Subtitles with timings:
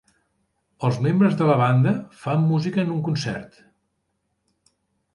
[0.89, 1.93] Els membres de la banda
[2.23, 3.63] fan música en un concert.